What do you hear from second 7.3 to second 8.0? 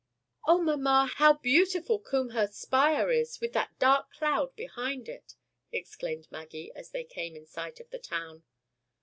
in sight of the